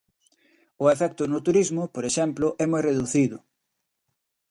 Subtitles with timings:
[0.83, 3.37] O efecto no turismo, por exemplo, é moi reducido.